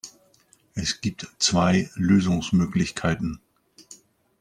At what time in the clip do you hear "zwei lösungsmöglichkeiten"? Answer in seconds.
1.37-3.39